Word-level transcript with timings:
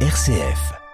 RCF. 0.00 0.85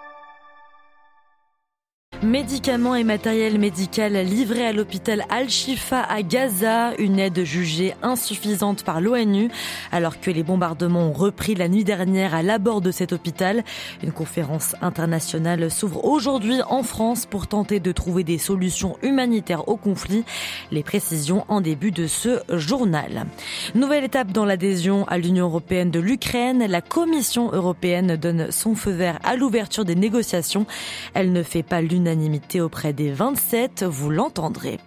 Médicaments 2.22 2.94
et 2.94 3.02
matériel 3.02 3.58
médical 3.58 4.12
livrés 4.12 4.64
à 4.64 4.72
l'hôpital 4.72 5.24
Al-Shifa 5.28 6.02
à 6.02 6.22
Gaza, 6.22 6.94
une 6.98 7.18
aide 7.18 7.42
jugée 7.42 7.96
insuffisante 8.00 8.84
par 8.84 9.00
l'ONU, 9.00 9.50
alors 9.90 10.20
que 10.20 10.30
les 10.30 10.44
bombardements 10.44 11.08
ont 11.08 11.12
repris 11.12 11.56
la 11.56 11.66
nuit 11.66 11.82
dernière 11.82 12.32
à 12.32 12.44
l'abord 12.44 12.80
de 12.80 12.92
cet 12.92 13.12
hôpital. 13.12 13.64
Une 14.04 14.12
conférence 14.12 14.76
internationale 14.82 15.68
s'ouvre 15.68 16.04
aujourd'hui 16.04 16.60
en 16.68 16.84
France 16.84 17.26
pour 17.26 17.48
tenter 17.48 17.80
de 17.80 17.90
trouver 17.90 18.22
des 18.22 18.38
solutions 18.38 18.96
humanitaires 19.02 19.68
au 19.68 19.76
conflit. 19.76 20.22
Les 20.70 20.84
précisions 20.84 21.44
en 21.48 21.60
début 21.60 21.90
de 21.90 22.06
ce 22.06 22.40
journal. 22.56 23.26
Nouvelle 23.74 24.04
étape 24.04 24.30
dans 24.30 24.44
l'adhésion 24.44 25.08
à 25.08 25.18
l'Union 25.18 25.46
européenne 25.46 25.90
de 25.90 25.98
l'Ukraine. 25.98 26.66
La 26.68 26.82
Commission 26.82 27.50
européenne 27.52 28.14
donne 28.14 28.52
son 28.52 28.76
feu 28.76 28.92
vert 28.92 29.18
à 29.24 29.34
l'ouverture 29.34 29.84
des 29.84 29.96
négociations. 29.96 30.66
Elle 31.14 31.32
ne 31.32 31.42
fait 31.42 31.64
pas 31.64 31.80
l'unanimité 31.80 32.11
auprès 32.60 32.92
des 32.92 33.10
27, 33.10 33.84
vous 33.84 34.10
l'entendrez. 34.10 34.78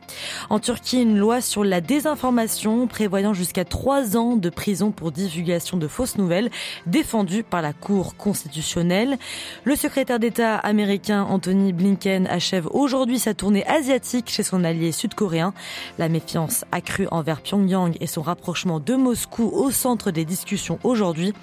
En 0.49 0.59
Turquie, 0.59 1.02
une 1.02 1.17
loi 1.17 1.41
sur 1.41 1.63
la 1.63 1.81
désinformation 1.81 2.88
prévoyant 2.88 3.33
jusqu'à 3.33 3.66
trois 3.66 4.16
ans 4.16 4.35
de 4.35 4.49
prison 4.49 4.91
pour 4.91 5.11
divulgation 5.11 5.77
de 5.77 5.88
fausses 5.88 6.17
nouvelles, 6.17 6.49
défendue 6.85 7.43
par 7.43 7.61
la 7.61 7.73
Cour 7.73 8.16
constitutionnelle. 8.16 9.17
Le 9.63 9.75
secrétaire 9.75 10.19
d'État 10.19 10.55
américain 10.55 11.23
Anthony 11.23 11.73
Blinken 11.73 12.27
achève 12.27 12.67
aujourd'hui 12.71 13.19
sa 13.19 13.33
tournée 13.33 13.66
asiatique 13.66 14.30
chez 14.30 14.44
son 14.44 14.63
allié 14.63 14.91
sud-coréen. 14.91 15.53
La 15.97 16.09
méfiance 16.09 16.66
accrue 16.71 17.07
envers 17.11 17.41
Pyongyang 17.41 17.97
et 17.99 18.07
son 18.07 18.21
rapprochement 18.21 18.80
de 18.80 18.95
Moscou 18.95 19.49
au 19.53 19.71
centre 19.71 20.11
des 20.11 20.25
discussions 20.25 20.80
aujourd'hui. 20.83 21.33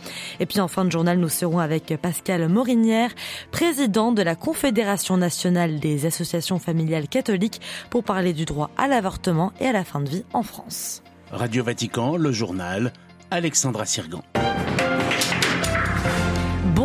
Et 0.41 0.47
puis 0.47 0.61
en 0.61 0.69
fin 0.69 0.85
de 0.85 0.93
journal, 0.93 1.19
nous 1.19 1.29
serons 1.29 1.59
avec 1.59 1.95
Pascal 2.01 2.49
Morinière, 2.49 3.11
président 3.51 4.13
de 4.13 4.23
la 4.23 4.35
Confédération 4.35 5.17
nationale 5.17 5.72
des 5.81 6.07
associations 6.07 6.59
familiales 6.59 7.09
catholiques 7.09 7.61
pour 7.91 8.05
parler 8.05 8.33
du 8.33 8.45
droit 8.45 8.71
à 8.77 8.89
l'avortement 8.89 9.53
et 9.61 9.67
à 9.67 9.73
la 9.73 9.85
fin 9.85 10.01
de 10.01 10.09
vie 10.09 10.25
en 10.33 10.43
France. 10.43 11.03
Radio 11.31 11.65
Vatican, 11.65 12.17
le 12.17 12.33
journal, 12.33 12.93
Alexandra 13.31 13.87
Sirgan. 13.87 14.23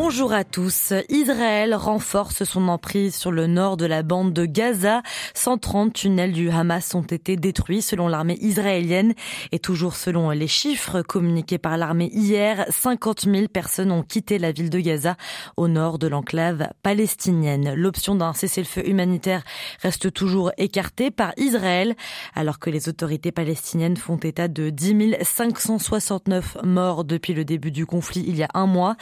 Bonjour 0.09 0.31
à 0.31 0.45
tous. 0.45 0.93
Israël 1.09 1.75
renforce 1.75 2.45
son 2.45 2.69
emprise 2.69 3.13
sur 3.13 3.29
le 3.29 3.45
nord 3.45 3.75
de 3.75 3.85
la 3.85 4.03
bande 4.03 4.31
de 4.31 4.45
Gaza. 4.45 5.01
130 5.33 5.91
tunnels 5.91 6.31
du 6.31 6.49
Hamas 6.49 6.95
ont 6.95 7.01
été 7.01 7.35
détruits 7.35 7.81
selon 7.81 8.07
l'armée 8.07 8.37
israélienne 8.39 9.15
et 9.51 9.59
toujours 9.59 9.97
selon 9.97 10.29
les 10.29 10.47
chiffres 10.47 11.01
communiqués 11.01 11.57
par 11.57 11.77
l'armée 11.77 12.09
hier, 12.13 12.65
50 12.69 13.23
000 13.23 13.47
personnes 13.49 13.91
ont 13.91 14.01
quitté 14.01 14.39
la 14.39 14.53
ville 14.53 14.69
de 14.69 14.79
Gaza 14.79 15.17
au 15.57 15.67
nord 15.67 15.99
de 15.99 16.07
l'enclave 16.07 16.69
palestinienne. 16.83 17.73
L'option 17.73 18.15
d'un 18.15 18.31
cessez-le-feu 18.31 18.87
humanitaire 18.87 19.43
reste 19.81 20.13
toujours 20.13 20.53
écartée 20.57 21.11
par 21.11 21.33
Israël 21.35 21.97
alors 22.33 22.59
que 22.59 22.69
les 22.69 22.87
autorités 22.87 23.33
palestiniennes 23.33 23.97
font 23.97 24.15
état 24.15 24.47
de 24.47 24.69
10 24.69 25.17
569 25.21 26.59
morts 26.63 27.03
depuis 27.03 27.33
le 27.33 27.43
début 27.43 27.71
du 27.71 27.85
conflit 27.85 28.23
il 28.25 28.37
y 28.37 28.43
a 28.43 28.49
un 28.53 28.67
mois 28.67 28.95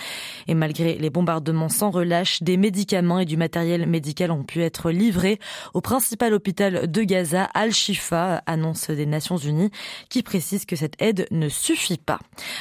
et 0.47 0.55
malgré 0.55 0.94
les 0.99 1.09
bombardements 1.09 1.69
sans 1.69 1.91
relâche, 1.91 2.41
des 2.43 2.57
médicaments 2.57 3.19
et 3.19 3.25
du 3.25 3.37
matériel 3.37 3.87
médical 3.87 4.31
ont 4.31 4.43
pu 4.43 4.61
être 4.61 4.91
livrés 4.91 5.39
au 5.73 5.81
principal 5.81 6.33
hôpital 6.33 6.89
de 6.91 7.03
Gaza, 7.03 7.43
Al-Shifa, 7.53 8.43
annonce 8.45 8.89
des 8.89 9.05
Nations 9.05 9.37
Unies, 9.37 9.71
qui 10.09 10.23
précise 10.23 10.65
que 10.65 10.75
cette 10.75 11.01
aide 11.01 11.27
ne 11.31 11.49
suffit 11.49 11.97
pas. 11.97 12.19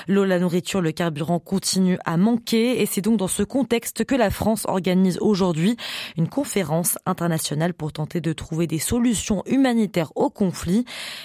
L'eau, 0.09 0.25
la 0.25 0.39
nourriture, 0.39 0.81
le 0.81 0.93
carburant 0.93 1.39
continuent 1.39 1.99
à 2.05 2.17
manquer 2.17 2.81
et 2.81 2.87
c'est 2.87 3.01
donc 3.01 3.19
dans 3.19 3.29
ce 3.29 3.43
contexte 3.43 4.05
que 4.05 4.15
la 4.15 4.31
France 4.31 4.65
organise 4.67 5.19
aujourd'hui 5.21 5.77
une 6.17 6.29
conférence 6.29 6.99
internationale 7.07 7.75
pour 7.75 7.93
tenter 7.93 8.21
de 8.21 8.33
trouver 8.33 8.67
des 8.67 8.79
solutions 8.79 9.43
humanitaires 9.47 10.12
au 10.17 10.31
conflit. 10.31 10.84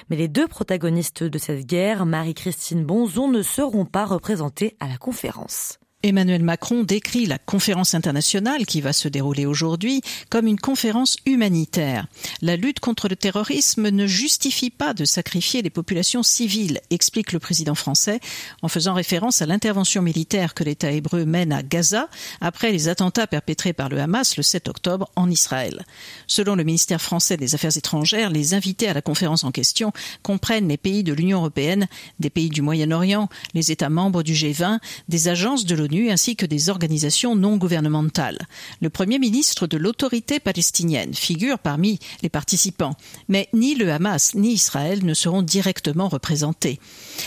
Mais 0.10 0.16
les 0.16 0.28
deux 0.28 0.48
protagonistes 0.48 1.24
de 1.24 1.38
cette 1.38 1.66
guerre, 1.66 2.06
Marie-Christine 2.06 2.86
Bonzon, 2.86 3.30
ne 3.30 3.42
seront 3.42 3.86
pas 3.86 4.06
représentés 4.06 4.76
à 4.80 4.88
la 4.88 4.98
conférence. 4.98 5.80
Emmanuel 6.02 6.44
Macron 6.44 6.84
décrit 6.84 7.26
la 7.26 7.38
conférence 7.38 7.94
internationale 7.94 8.66
qui 8.66 8.80
va 8.80 8.94
se 8.94 9.10
dérouler 9.10 9.46
aujourd'hui 9.46 10.02
comme 10.30 10.48
une 10.48 10.58
conférence 10.58 11.18
humanitaire. 11.26 12.08
La 12.42 12.56
lutte 12.56 12.80
contre 12.80 13.10
le 13.10 13.18
terrorisme 13.18 13.90
ne 13.90 14.08
justifie 14.08 14.70
pas 14.70 14.94
de 14.94 15.04
sacrifier 15.04 15.62
les 15.62 15.70
populations 15.70 16.24
civiles, 16.24 16.80
explique 16.90 17.34
le 17.34 17.40
président 17.40 17.76
français 17.76 18.22
en 18.62 18.70
faisant 18.70 18.94
référence 18.94 19.42
à 19.42 19.46
l'intervention 19.46 20.02
militaire 20.02 20.54
que 20.54 20.64
l'État 20.64 20.90
hébreu 20.90 21.26
mène 21.26 21.52
à 21.52 21.64
Gaza 21.64 22.08
après 22.40 22.72
les 22.72 22.88
attentats 22.88 23.28
perpétrés 23.28 23.74
par 23.74 23.90
le 23.90 24.00
Hamas 24.00 24.38
le 24.38 24.44
7 24.44 24.70
octobre 24.70 25.12
en 25.18 25.30
Israël. 25.30 25.84
Selon 26.28 26.56
le 26.56 26.64
ministère 26.64 27.02
français 27.02 27.36
des 27.36 27.56
Affaires 27.56 27.76
étrangères, 27.76 28.30
les 28.30 28.54
invités 28.54 28.88
à 28.88 28.94
la 28.94 29.02
conférence 29.02 29.44
en 29.44 29.52
question 29.52 29.92
comprennent 30.24 30.70
les 30.70 30.78
pays 30.78 31.04
de 31.04 31.12
l'Union 31.12 31.40
européenne, 31.40 31.90
des 32.20 32.30
pays 32.30 32.50
du 32.50 32.62
Moyen-Orient, 32.62 33.28
les 33.54 33.74
États 33.74 33.90
membres 33.90 34.24
du 34.24 34.32
G20, 34.32 34.80
des 35.10 35.28
agences 35.28 35.66
de 35.66 35.89
ainsi 36.10 36.36
que 36.36 36.46
des 36.46 36.70
organisations 36.70 37.36
non 37.36 37.58
gouvernementales. 37.58 38.48
Le 38.82 38.90
premier 38.90 39.20
ministre 39.20 39.68
de 39.68 39.78
l'autorité 39.78 40.40
palestinienne 40.40 41.14
figure 41.14 41.60
parmi 41.60 42.00
les 42.22 42.30
participants, 42.30 42.96
mais 43.28 43.50
ni 43.54 43.76
le 43.76 43.92
Hamas 43.92 44.36
ni 44.36 44.54
Israël 44.54 45.06
ne 45.06 45.14
seront 45.14 45.42
directement 45.42 46.08
représentés. 46.08 46.80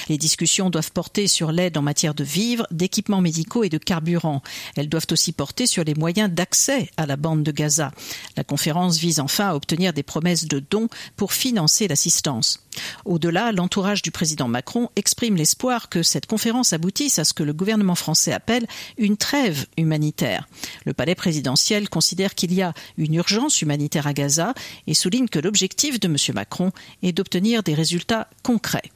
Les 0.08 0.18
discussions 0.18 0.70
doivent 0.70 0.92
porter 0.92 1.26
sur 1.26 1.52
l'aide 1.52 1.76
en 1.76 1.82
matière 1.82 2.14
de 2.14 2.24
vivres, 2.24 2.66
d'équipements 2.70 3.20
médicaux 3.20 3.64
et 3.64 3.68
de 3.68 3.78
carburant. 3.78 4.42
Elles 4.76 4.88
doivent 4.88 5.06
aussi 5.10 5.32
porter 5.32 5.66
sur 5.66 5.84
les 5.84 5.94
moyens 5.94 6.30
d'accès 6.30 6.90
à 6.96 7.06
la 7.06 7.16
bande 7.16 7.42
de 7.42 7.52
Gaza. 7.52 7.92
La 8.36 8.44
conférence 8.44 8.98
vise 8.98 9.20
enfin 9.20 9.48
à 9.48 9.54
obtenir 9.54 9.92
des 9.92 10.02
promesses 10.02 10.46
de 10.46 10.60
dons 10.60 10.88
pour 11.16 11.32
financer 11.32 11.88
l'assistance. 11.88 12.60
Au-delà, 13.04 13.52
l'entourage 13.52 14.02
du 14.02 14.10
président 14.10 14.48
Macron 14.48 14.88
exprime 14.96 15.36
l'espoir 15.36 15.88
que 15.88 16.02
cette 16.02 16.26
conférence 16.26 16.72
aboutisse 16.72 17.18
à 17.18 17.24
ce 17.24 17.34
que 17.34 17.42
le 17.42 17.52
gouvernement 17.52 17.94
français 17.94 18.32
appelle 18.32 18.66
une 18.98 19.16
trêve 19.16 19.66
humanitaire. 19.76 20.48
Le 20.84 20.94
palais 20.94 21.14
présidentiel 21.14 21.88
considère 21.88 22.34
qu'il 22.34 22.52
y 22.52 22.62
a 22.62 22.74
une 22.96 23.14
urgence 23.14 23.62
humanitaire 23.62 24.06
à 24.06 24.12
Gaza 24.12 24.54
et 24.86 24.94
souligne 24.94 25.28
que 25.28 25.38
l'objectif 25.38 26.00
de 26.00 26.08
M. 26.08 26.16
Macron 26.34 26.72
est 27.02 27.12
d'obtenir 27.12 27.62
des 27.62 27.74
résultats 27.74 28.28
concrets. 28.42 28.90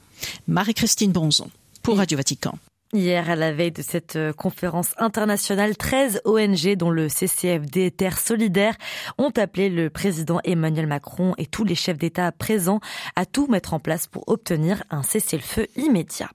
Marie-Christine 0.47 1.11
Bonzon 1.11 1.49
pour 1.83 1.97
Radio 1.97 2.17
Vatican. 2.17 2.57
Hier, 2.93 3.29
à 3.29 3.35
la 3.35 3.51
veille 3.51 3.73
de 3.73 3.81
cette 3.81 4.15
euh, 4.15 4.31
conférence 4.31 4.93
internationale, 4.97 5.75
13 5.75 6.21
ONG, 6.23 6.75
dont 6.77 6.89
le 6.89 7.09
CCFD 7.09 7.91
Terre 7.91 8.17
Solidaire, 8.17 8.75
ont 9.17 9.31
appelé 9.35 9.69
le 9.69 9.89
président 9.89 10.39
Emmanuel 10.45 10.87
Macron 10.87 11.33
et 11.37 11.47
tous 11.47 11.65
les 11.65 11.75
chefs 11.75 11.97
d'État 11.97 12.31
présents 12.31 12.79
à 13.17 13.25
tout 13.25 13.47
mettre 13.47 13.73
en 13.73 13.79
place 13.79 14.07
pour 14.07 14.23
obtenir 14.29 14.83
un 14.89 15.03
cessez-le-feu 15.03 15.67
immédiat. 15.75 16.29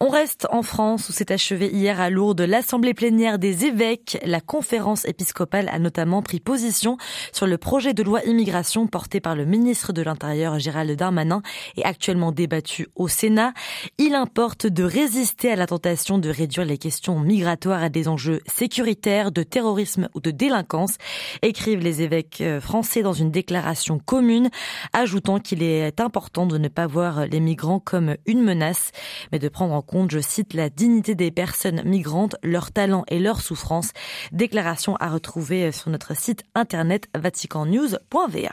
On 0.00 0.08
reste 0.08 0.46
en 0.50 0.62
France 0.62 1.08
où 1.08 1.12
s'est 1.12 1.32
achevée 1.32 1.70
hier 1.72 2.00
à 2.00 2.10
Lourdes 2.10 2.40
l'assemblée 2.40 2.94
plénière 2.94 3.38
des 3.38 3.66
évêques. 3.66 4.18
La 4.24 4.40
conférence 4.40 5.04
épiscopale 5.04 5.68
a 5.68 5.78
notamment 5.78 6.22
pris 6.22 6.40
position 6.40 6.96
sur 7.32 7.46
le 7.46 7.58
projet 7.58 7.94
de 7.94 8.02
loi 8.02 8.24
immigration 8.24 8.86
porté 8.86 9.20
par 9.20 9.36
le 9.36 9.44
ministre 9.44 9.92
de 9.92 10.02
l'Intérieur 10.02 10.58
Gérald 10.58 10.90
Darmanin 10.96 11.42
et 11.76 11.84
actuellement 11.84 12.32
débattu 12.32 12.88
au 12.94 13.08
Sénat. 13.08 13.52
Il 13.98 14.14
importe 14.14 14.66
de 14.66 14.84
résister 14.84 15.50
à 15.50 15.56
la 15.56 15.66
tentation 15.66 16.18
de 16.18 16.30
réduire 16.30 16.64
les 16.64 16.78
questions 16.78 17.20
migratoires 17.20 17.82
à 17.82 17.88
des 17.88 18.08
enjeux 18.08 18.40
sécuritaires, 18.46 19.32
de 19.32 19.42
terrorisme 19.42 20.08
ou 20.14 20.20
de 20.20 20.30
délinquance, 20.30 20.96
écrivent 21.42 21.80
les 21.80 22.02
évêques 22.02 22.40
euh, 22.40 22.60
français 22.60 23.02
dans 23.02 23.12
une 23.12 23.30
déclaration 23.30 23.98
commune, 23.98 24.50
ajoutant 24.92 25.38
qu'il 25.38 25.62
est 25.62 26.00
important 26.00 26.46
de 26.46 26.58
ne 26.58 26.68
pas 26.68 26.86
voir 26.86 27.26
les 27.26 27.40
migrants 27.40 27.80
comme 27.80 28.16
une 28.26 28.42
menace, 28.42 28.92
mais 29.30 29.38
de 29.38 29.48
prendre 29.48 29.74
en 29.74 29.81
compte, 29.82 30.10
je 30.10 30.20
cite, 30.20 30.54
la 30.54 30.70
dignité 30.70 31.14
des 31.14 31.30
personnes 31.30 31.82
migrantes, 31.84 32.36
leurs 32.42 32.72
talents 32.72 33.04
et 33.08 33.18
leurs 33.18 33.40
souffrances. 33.40 33.92
Déclaration 34.32 34.96
à 34.96 35.10
retrouver 35.10 35.72
sur 35.72 35.90
notre 35.90 36.16
site 36.16 36.44
internet 36.54 37.08
vaticannews.va. 37.14 38.50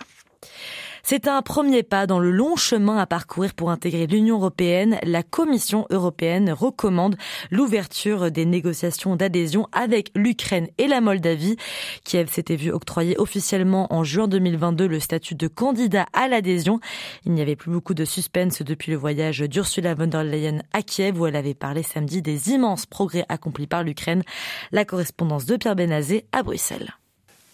C'est 1.04 1.28
un 1.28 1.42
premier 1.42 1.84
pas 1.84 2.08
dans 2.08 2.20
le 2.20 2.32
long 2.32 2.56
chemin 2.56 2.98
à 2.98 3.06
parcourir 3.06 3.54
pour 3.54 3.72
intégrer 3.72 4.08
l'Union 4.08 4.38
européenne. 4.38 4.98
La 5.04 5.24
Commission 5.24 5.86
européenne 5.90 6.52
recommande 6.52 7.16
l'ouverture 7.52 8.32
des 8.32 8.46
négociations 8.46 9.16
d'adhésion 9.16 9.68
avec 9.72 10.12
l'Ukraine 10.16 10.68
et 10.78 10.88
la 10.88 11.02
Moldavie. 11.02 11.58
Kiev 12.04 12.30
s'était 12.30 12.56
vu 12.56 12.72
octroyer 12.72 13.18
officiellement 13.18 13.94
en 13.94 14.04
juin 14.04 14.28
2022 14.28 14.88
le 14.88 15.00
statut 15.00 15.36
de 15.36 15.48
candidat 15.48 16.06
à 16.14 16.28
l'adhésion. 16.28 16.80
Il 17.26 17.34
n'y 17.34 17.42
avait 17.42 17.56
plus 17.56 17.72
beaucoup 17.72 17.94
de 17.94 18.06
suspense 18.06 18.62
depuis 18.62 18.92
le 18.92 18.98
voyage 18.98 19.40
d'Ursula 19.40 19.96
von 19.96 20.08
der 20.08 20.24
Leyen 20.24 20.62
à 20.74 20.82
Kiev 20.82 21.20
où 21.20 21.26
elle 21.26 21.36
avait 21.36 21.54
parlé 21.54 21.84
samedi 21.84 22.22
des 22.22 22.50
immenses 22.50 22.86
progrès 22.86 23.26
accomplis 23.30 23.68
par 23.68 23.84
l'Ukraine. 23.84 24.24
La 24.72 24.86
correspondance 24.86 25.46
de 25.46 25.56
Pierre 25.58 25.76
Benazé 25.76 26.26
à 26.32 26.44
Bruxelles. 26.44 26.99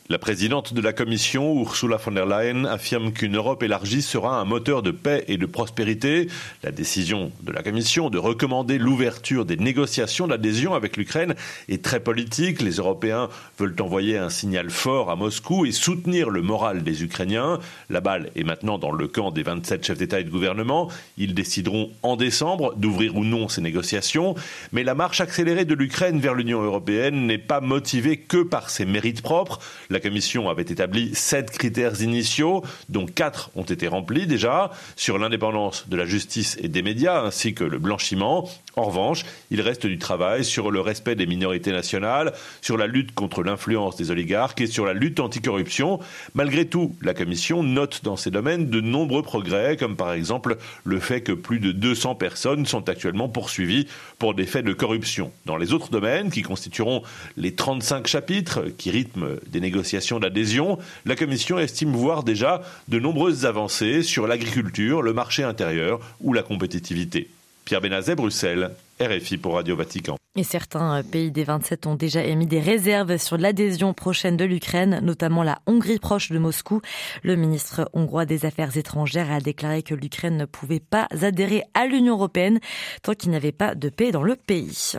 La 0.07 0.19
présidente 0.19 0.75
de 0.75 0.81
la 0.81 0.93
Commission, 0.93 1.59
Ursula 1.59 1.97
von 1.97 2.11
der 2.11 2.27
Leyen, 2.27 2.65
affirme 2.65 3.11
qu'une 3.11 3.37
Europe 3.37 3.63
élargie 3.63 4.03
sera 4.03 4.39
un 4.39 4.45
moteur 4.45 4.83
de 4.83 4.91
paix 4.91 5.25
et 5.27 5.37
de 5.37 5.47
prospérité. 5.47 6.27
La 6.61 6.69
décision 6.69 7.31
de 7.41 7.51
la 7.51 7.63
Commission 7.63 8.11
de 8.11 8.19
recommander 8.19 8.77
l'ouverture 8.77 9.45
des 9.45 9.57
négociations 9.57 10.27
d'adhésion 10.27 10.75
avec 10.75 10.95
l'Ukraine 10.95 11.33
est 11.69 11.83
très 11.83 11.99
politique. 11.99 12.61
Les 12.61 12.73
Européens 12.73 13.29
veulent 13.57 13.75
envoyer 13.79 14.19
un 14.19 14.29
signal 14.29 14.69
fort 14.69 15.09
à 15.09 15.15
Moscou 15.15 15.65
et 15.65 15.71
soutenir 15.71 16.29
le 16.29 16.43
moral 16.43 16.83
des 16.83 17.03
Ukrainiens. 17.03 17.57
La 17.89 17.99
balle 17.99 18.29
est 18.35 18.43
maintenant 18.43 18.77
dans 18.77 18.91
le 18.91 19.07
camp 19.07 19.31
des 19.31 19.41
27 19.41 19.87
chefs 19.87 19.97
d'État 19.97 20.19
et 20.19 20.23
de 20.23 20.29
gouvernement. 20.29 20.87
Ils 21.17 21.33
décideront 21.33 21.89
en 22.03 22.15
décembre 22.15 22.75
d'ouvrir 22.75 23.15
ou 23.15 23.25
non 23.25 23.47
ces 23.47 23.61
négociations. 23.61 24.35
Mais 24.71 24.83
la 24.83 24.93
marche 24.93 25.19
accélérée 25.19 25.65
de 25.65 25.73
l'Ukraine 25.73 26.19
vers 26.19 26.35
l'Union 26.35 26.61
européenne 26.61 27.25
n'est 27.25 27.39
pas 27.39 27.59
motivée 27.59 28.17
que 28.17 28.43
par 28.43 28.69
ses 28.69 28.85
mérites 28.85 29.23
propres. 29.23 29.59
La 29.95 30.01
Commission 30.01 30.49
avait 30.49 30.63
établi 30.63 31.15
sept 31.15 31.51
critères 31.51 32.01
initiaux, 32.01 32.65
dont 32.89 33.05
quatre 33.05 33.49
ont 33.55 33.63
été 33.63 33.87
remplis 33.87 34.27
déjà, 34.27 34.71
sur 34.97 35.17
l'indépendance 35.17 35.87
de 35.87 35.95
la 35.95 36.03
justice 36.03 36.57
et 36.61 36.67
des 36.67 36.81
médias, 36.81 37.23
ainsi 37.23 37.53
que 37.53 37.63
le 37.63 37.79
blanchiment. 37.79 38.49
En 38.75 38.83
revanche, 38.83 39.23
il 39.51 39.61
reste 39.61 39.85
du 39.85 39.97
travail 39.97 40.43
sur 40.43 40.69
le 40.69 40.81
respect 40.81 41.15
des 41.15 41.25
minorités 41.25 41.71
nationales, 41.71 42.33
sur 42.61 42.75
la 42.75 42.87
lutte 42.87 43.13
contre 43.13 43.41
l'influence 43.41 43.95
des 43.95 44.11
oligarques 44.11 44.59
et 44.59 44.67
sur 44.67 44.85
la 44.85 44.91
lutte 44.91 45.21
anticorruption. 45.21 46.01
Malgré 46.33 46.65
tout, 46.65 46.93
la 47.01 47.13
Commission 47.13 47.63
note 47.63 48.01
dans 48.03 48.17
ces 48.17 48.31
domaines 48.31 48.69
de 48.69 48.81
nombreux 48.81 49.23
progrès, 49.23 49.77
comme 49.77 49.95
par 49.95 50.11
exemple 50.11 50.57
le 50.83 50.99
fait 50.99 51.21
que 51.21 51.31
plus 51.31 51.59
de 51.59 51.71
200 51.71 52.15
personnes 52.15 52.65
sont 52.65 52.89
actuellement 52.89 53.29
poursuivies 53.29 53.87
pour 54.19 54.33
des 54.33 54.45
faits 54.45 54.65
de 54.65 54.73
corruption. 54.73 55.31
Dans 55.45 55.55
les 55.55 55.71
autres 55.71 55.89
domaines, 55.89 56.31
qui 56.31 56.41
constitueront 56.41 57.01
les 57.37 57.55
35 57.55 58.07
chapitres 58.07 58.65
qui 58.77 58.91
rythment 58.91 59.37
des 59.47 59.61
négociations 59.61 59.84
d'adhésion, 60.19 60.77
la 61.05 61.15
Commission 61.15 61.59
estime 61.59 61.91
voir 61.91 62.23
déjà 62.23 62.61
de 62.87 62.99
nombreuses 62.99 63.45
avancées 63.45 64.03
sur 64.03 64.27
l'agriculture, 64.27 65.01
le 65.01 65.13
marché 65.13 65.43
intérieur 65.43 65.99
ou 66.21 66.33
la 66.33 66.43
compétitivité. 66.43 67.29
Pierre 67.65 67.81
Benazet, 67.81 68.15
Bruxelles, 68.15 68.71
RFI 68.99 69.37
pour 69.37 69.55
Radio 69.55 69.75
Vatican. 69.75 70.17
Et 70.37 70.43
certains 70.43 71.01
pays 71.01 71.31
des 71.31 71.45
27 71.45 71.87
ont 71.87 71.95
déjà 71.95 72.21
émis 72.21 72.45
des 72.45 72.59
réserves 72.59 73.15
sur 73.15 73.37
l'adhésion 73.37 73.93
prochaine 73.93 74.35
de 74.35 74.43
l'Ukraine, 74.43 74.99
notamment 75.01 75.43
la 75.43 75.59
Hongrie 75.65 75.97
proche 75.97 76.29
de 76.29 76.37
Moscou. 76.37 76.81
Le 77.23 77.37
ministre 77.37 77.89
hongrois 77.93 78.25
des 78.25 78.45
Affaires 78.45 78.75
étrangères 78.75 79.31
a 79.31 79.39
déclaré 79.39 79.81
que 79.81 79.95
l'Ukraine 79.95 80.35
ne 80.35 80.43
pouvait 80.43 80.81
pas 80.81 81.07
adhérer 81.21 81.63
à 81.73 81.85
l'Union 81.85 82.15
européenne 82.15 82.59
tant 83.01 83.13
qu'il 83.13 83.29
n'y 83.29 83.37
avait 83.37 83.53
pas 83.53 83.75
de 83.75 83.87
paix 83.87 84.11
dans 84.11 84.23
le 84.23 84.35
pays. 84.35 84.97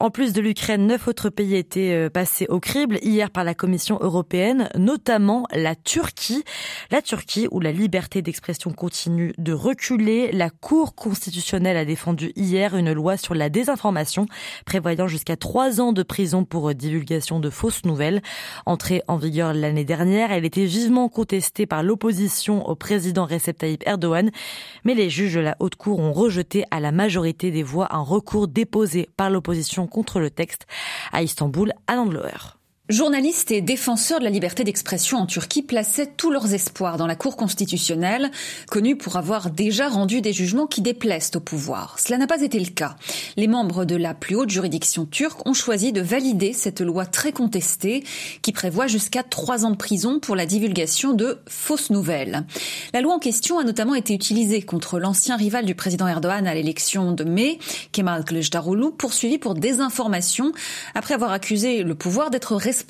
En 0.00 0.08
plus 0.08 0.32
de 0.32 0.40
l'Ukraine, 0.40 0.86
neuf 0.86 1.06
autres 1.06 1.28
pays 1.28 1.56
étaient 1.56 1.92
euh, 1.92 2.08
passés 2.08 2.46
au 2.48 2.58
crible 2.58 2.98
hier 3.02 3.30
par 3.30 3.44
la 3.44 3.54
Commission 3.54 3.98
européenne, 4.00 4.70
notamment 4.74 5.44
la 5.52 5.74
Turquie. 5.74 6.44
La 6.90 7.02
Turquie 7.02 7.46
où 7.50 7.60
la 7.60 7.72
liberté 7.72 8.22
d'expression 8.22 8.72
continue 8.72 9.34
de 9.36 9.52
reculer. 9.52 10.32
La 10.32 10.48
Cour 10.48 10.94
constitutionnelle 10.94 11.76
a 11.76 11.84
défendu 11.84 12.32
hier 12.36 12.74
une 12.74 12.94
loi 12.94 13.18
sur 13.18 13.34
la 13.34 13.50
désinformation 13.50 14.24
prévoyant 14.64 15.06
jusqu'à 15.06 15.36
trois 15.36 15.80
ans 15.80 15.92
de 15.92 16.02
prison 16.02 16.44
pour 16.44 16.74
divulgation 16.74 17.40
de 17.40 17.50
fausses 17.50 17.84
nouvelles. 17.84 18.22
Entrée 18.66 19.02
en 19.08 19.16
vigueur 19.16 19.54
l'année 19.54 19.84
dernière, 19.84 20.32
elle 20.32 20.44
était 20.44 20.64
vivement 20.64 21.08
contestée 21.08 21.66
par 21.66 21.82
l'opposition 21.82 22.68
au 22.68 22.74
président 22.74 23.26
Recep 23.26 23.58
Tayyip 23.58 23.86
Erdogan, 23.86 24.30
mais 24.84 24.94
les 24.94 25.10
juges 25.10 25.34
de 25.34 25.40
la 25.40 25.56
Haute 25.60 25.76
Cour 25.76 25.98
ont 25.98 26.12
rejeté 26.12 26.64
à 26.70 26.80
la 26.80 26.92
majorité 26.92 27.50
des 27.50 27.62
voix 27.62 27.88
un 27.94 28.02
recours 28.02 28.48
déposé 28.48 29.08
par 29.16 29.30
l'opposition 29.30 29.86
contre 29.86 30.20
le 30.20 30.30
texte. 30.30 30.66
À 31.12 31.22
Istanbul, 31.22 31.72
à 31.86 31.96
Landloer. 31.96 32.61
Journalistes 32.92 33.50
et 33.50 33.62
défenseurs 33.62 34.18
de 34.18 34.24
la 34.24 34.30
liberté 34.30 34.64
d'expression 34.64 35.16
en 35.16 35.24
Turquie 35.24 35.62
plaçaient 35.62 36.12
tous 36.14 36.30
leurs 36.30 36.52
espoirs 36.52 36.98
dans 36.98 37.06
la 37.06 37.16
Cour 37.16 37.38
constitutionnelle, 37.38 38.30
connue 38.68 38.96
pour 38.96 39.16
avoir 39.16 39.48
déjà 39.48 39.88
rendu 39.88 40.20
des 40.20 40.34
jugements 40.34 40.66
qui 40.66 40.82
déplaisent 40.82 41.30
au 41.34 41.40
pouvoir. 41.40 41.96
Cela 41.98 42.18
n'a 42.18 42.26
pas 42.26 42.42
été 42.42 42.58
le 42.58 42.66
cas. 42.66 42.96
Les 43.38 43.48
membres 43.48 43.86
de 43.86 43.96
la 43.96 44.12
plus 44.12 44.36
haute 44.36 44.50
juridiction 44.50 45.06
turque 45.06 45.46
ont 45.46 45.54
choisi 45.54 45.92
de 45.92 46.02
valider 46.02 46.52
cette 46.52 46.82
loi 46.82 47.06
très 47.06 47.32
contestée 47.32 48.04
qui 48.42 48.52
prévoit 48.52 48.88
jusqu'à 48.88 49.22
trois 49.22 49.64
ans 49.64 49.70
de 49.70 49.76
prison 49.76 50.20
pour 50.20 50.36
la 50.36 50.44
divulgation 50.44 51.14
de 51.14 51.38
fausses 51.48 51.88
nouvelles. 51.88 52.44
La 52.92 53.00
loi 53.00 53.14
en 53.14 53.18
question 53.18 53.58
a 53.58 53.64
notamment 53.64 53.94
été 53.94 54.12
utilisée 54.12 54.60
contre 54.60 54.98
l'ancien 54.98 55.36
rival 55.36 55.64
du 55.64 55.74
président 55.74 56.08
Erdogan 56.08 56.46
à 56.46 56.52
l'élection 56.52 57.12
de 57.12 57.24
mai, 57.24 57.58
Kemal 57.92 58.26
Kılıçdaroğlu, 58.26 58.92
poursuivi 58.92 59.38
pour 59.38 59.54
désinformation 59.54 60.52
après 60.94 61.14
avoir 61.14 61.32
accusé 61.32 61.84
le 61.84 61.94
pouvoir 61.94 62.28
d'être 62.28 62.54
responsable 62.54 62.81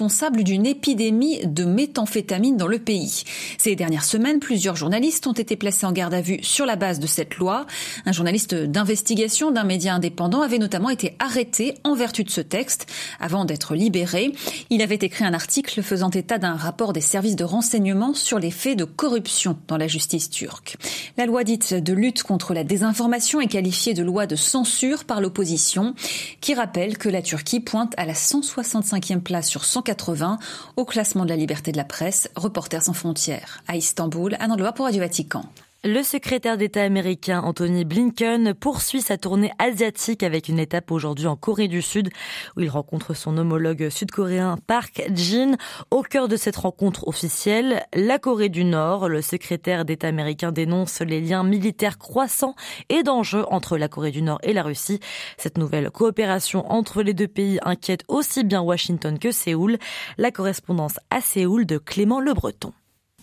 d'une 0.42 0.66
épidémie 0.66 1.40
de 1.44 1.64
méthamphétamine 1.64 2.56
dans 2.56 2.66
le 2.66 2.78
pays. 2.78 3.24
Ces 3.58 3.76
dernières 3.76 4.04
semaines, 4.04 4.40
plusieurs 4.40 4.76
journalistes 4.76 5.26
ont 5.26 5.32
été 5.32 5.56
placés 5.56 5.86
en 5.86 5.92
garde 5.92 6.14
à 6.14 6.20
vue 6.20 6.38
sur 6.42 6.66
la 6.66 6.76
base 6.76 6.98
de 6.98 7.06
cette 7.06 7.36
loi. 7.36 7.66
Un 8.06 8.12
journaliste 8.12 8.54
d'investigation 8.54 9.50
d'un 9.50 9.64
média 9.64 9.94
indépendant 9.94 10.42
avait 10.42 10.58
notamment 10.58 10.90
été 10.90 11.14
arrêté 11.18 11.74
en 11.84 11.94
vertu 11.94 12.24
de 12.24 12.30
ce 12.30 12.40
texte 12.40 12.86
avant 13.20 13.44
d'être 13.44 13.74
libéré. 13.74 14.32
Il 14.70 14.82
avait 14.82 14.96
écrit 14.96 15.24
un 15.24 15.34
article 15.34 15.82
faisant 15.82 16.10
état 16.10 16.38
d'un 16.38 16.56
rapport 16.56 16.92
des 16.92 17.00
services 17.00 17.36
de 17.36 17.44
renseignement 17.44 18.14
sur 18.14 18.38
les 18.38 18.50
faits 18.50 18.78
de 18.78 18.84
corruption 18.84 19.56
dans 19.68 19.76
la 19.76 19.88
justice 19.88 20.30
turque. 20.30 20.76
La 21.16 21.26
loi 21.26 21.44
dite 21.44 21.74
de 21.74 21.92
lutte 21.92 22.22
contre 22.22 22.54
la 22.54 22.64
désinformation 22.64 23.40
est 23.40 23.46
qualifiée 23.46 23.94
de 23.94 24.02
loi 24.02 24.26
de 24.26 24.36
censure 24.36 25.04
par 25.04 25.20
l'opposition 25.20 25.94
qui 26.40 26.54
rappelle 26.54 26.98
que 26.98 27.08
la 27.08 27.22
Turquie 27.22 27.60
pointe 27.60 27.94
à 27.96 28.04
la 28.04 28.14
165e 28.14 29.20
place 29.20 29.48
sur 29.48 29.64
180 29.72 30.38
au 30.76 30.84
classement 30.84 31.24
de 31.24 31.30
la 31.30 31.36
liberté 31.36 31.72
de 31.72 31.78
la 31.78 31.84
presse, 31.84 32.28
Reporters 32.36 32.82
sans 32.82 32.92
frontières. 32.92 33.62
À 33.66 33.76
Istanbul, 33.76 34.36
un 34.38 34.50
endroit 34.50 34.72
pour 34.72 34.84
Radio 34.84 35.00
Vatican. 35.00 35.44
Le 35.84 36.04
secrétaire 36.04 36.58
d'État 36.58 36.84
américain 36.84 37.40
Anthony 37.40 37.84
Blinken 37.84 38.54
poursuit 38.54 39.00
sa 39.00 39.18
tournée 39.18 39.50
asiatique 39.58 40.22
avec 40.22 40.48
une 40.48 40.60
étape 40.60 40.92
aujourd'hui 40.92 41.26
en 41.26 41.34
Corée 41.34 41.66
du 41.66 41.82
Sud 41.82 42.08
où 42.56 42.60
il 42.60 42.70
rencontre 42.70 43.14
son 43.14 43.36
homologue 43.36 43.88
sud-coréen 43.88 44.58
Park 44.68 45.02
Jin. 45.12 45.56
Au 45.90 46.02
cœur 46.02 46.28
de 46.28 46.36
cette 46.36 46.54
rencontre 46.54 47.08
officielle, 47.08 47.84
la 47.94 48.20
Corée 48.20 48.48
du 48.48 48.62
Nord. 48.62 49.08
Le 49.08 49.22
secrétaire 49.22 49.84
d'État 49.84 50.06
américain 50.06 50.52
dénonce 50.52 51.00
les 51.00 51.20
liens 51.20 51.42
militaires 51.42 51.98
croissants 51.98 52.54
et 52.88 53.02
dangereux 53.02 53.46
entre 53.50 53.76
la 53.76 53.88
Corée 53.88 54.12
du 54.12 54.22
Nord 54.22 54.38
et 54.44 54.52
la 54.52 54.62
Russie. 54.62 55.00
Cette 55.36 55.58
nouvelle 55.58 55.90
coopération 55.90 56.70
entre 56.70 57.02
les 57.02 57.12
deux 57.12 57.26
pays 57.26 57.58
inquiète 57.62 58.04
aussi 58.06 58.44
bien 58.44 58.60
Washington 58.60 59.18
que 59.18 59.32
Séoul. 59.32 59.78
La 60.16 60.30
correspondance 60.30 61.00
à 61.10 61.20
Séoul 61.20 61.66
de 61.66 61.78
Clément 61.78 62.20
Le 62.20 62.34
Breton. 62.34 62.72